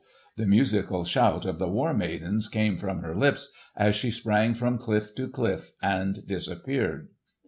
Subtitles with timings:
[0.35, 4.79] "—the musical shout of the War Maidens came from her lips as she sprang from
[4.79, 7.09] cliff to cliff and disappeared.